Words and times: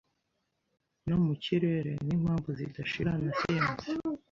no 1.07 1.17
mu 1.25 1.33
kirere 1.43 1.93
nimpamvu 2.05 2.49
zidashira 2.57 3.11
na 3.23 3.31
siyansi 3.37 3.89